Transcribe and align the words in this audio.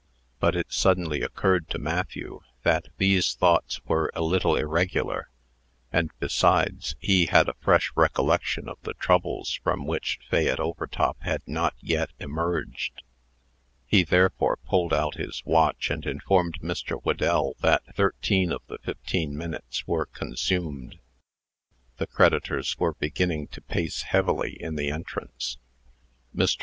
But 0.39 0.55
it 0.55 0.73
suddenly 0.73 1.21
occurred 1.21 1.69
to 1.69 1.77
Matthew 1.77 2.39
that 2.63 2.87
these 2.97 3.35
thoughts 3.35 3.79
were 3.85 4.09
a 4.15 4.23
little 4.23 4.55
irregular; 4.55 5.29
and, 5.91 6.09
besides, 6.17 6.95
he 6.99 7.27
had 7.27 7.47
a 7.47 7.53
fresh 7.61 7.91
recollection 7.95 8.67
of 8.67 8.79
the 8.81 8.95
troubles 8.95 9.59
from 9.63 9.85
which 9.85 10.17
Fayette 10.27 10.59
Overtop 10.59 11.17
had 11.21 11.43
not 11.45 11.75
yet 11.81 12.09
emerged. 12.19 13.03
He 13.85 14.03
therefore 14.03 14.57
pulled 14.65 14.91
out 14.91 15.17
his 15.17 15.43
watch, 15.45 15.91
and 15.91 16.03
informed 16.03 16.61
Mr. 16.61 16.99
Whedell 16.99 17.53
that 17.59 17.83
thirteen 17.95 18.51
of 18.51 18.63
the 18.65 18.79
fifteen 18.79 19.37
minutes 19.37 19.85
were 19.87 20.07
consumed. 20.07 20.97
The 21.97 22.07
creditors 22.07 22.75
were 22.79 22.95
beginning 22.95 23.49
to 23.49 23.61
pace 23.61 24.01
heavily 24.01 24.57
in 24.59 24.77
the 24.77 24.89
entry. 24.89 25.27
Mr. 26.35 26.57